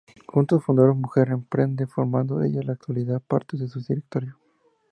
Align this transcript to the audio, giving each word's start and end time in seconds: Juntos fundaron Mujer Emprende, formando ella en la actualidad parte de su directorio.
Juntos 0.25 0.63
fundaron 0.65 0.99
Mujer 0.99 1.27
Emprende, 1.29 1.85
formando 1.85 2.41
ella 2.41 2.61
en 2.61 2.65
la 2.65 2.73
actualidad 2.73 3.21
parte 3.21 3.55
de 3.55 3.67
su 3.67 3.79
directorio. 3.81 4.35